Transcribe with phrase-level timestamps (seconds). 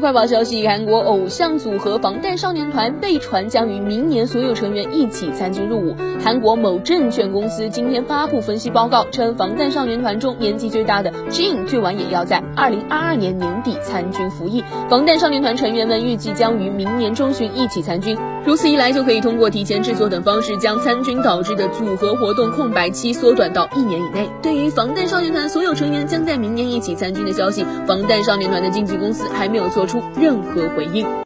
[0.00, 5.96] 快报消息，韩国偶像组合防弹少年团被传将于明年所有成员一起参军入伍。
[6.22, 14.62] 韩国某证券公司今天发布分析报告称，防弹少年团中年纪最大的 Jin 最晚也要在二零二二年年底参军服役。
[14.88, 24.28] 防弹少年团成员们预计将于明年中旬一起参军，如此一来就可以通过提前制作等方式，将参军导致的组合活动空白期缩短到一年以内。
[24.42, 31.25] 对于防弹少年团所有成员将在明年一起参军的消息，防弹少年团的经纪公司还没有做出任何回应。